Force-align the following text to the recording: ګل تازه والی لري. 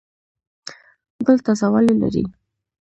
ګل 1.25 1.37
تازه 1.45 1.67
والی 1.73 1.93
لري. 2.01 2.23